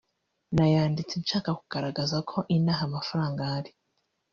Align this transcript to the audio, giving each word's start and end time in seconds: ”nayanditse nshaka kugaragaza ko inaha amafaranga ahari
”nayanditse 0.53 1.15
nshaka 1.21 1.49
kugaragaza 1.59 2.17
ko 2.29 2.37
inaha 2.55 2.81
amafaranga 2.89 3.39
ahari 3.47 3.71